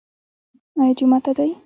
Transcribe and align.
ایا 0.79 0.93
جومات 0.97 1.21
ته 1.25 1.31
ځئ؟ 1.37 1.49